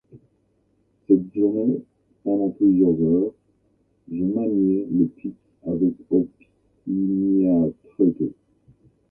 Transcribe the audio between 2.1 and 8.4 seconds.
pendant plusieurs heures, je maniai le pic avec opiniâtreté.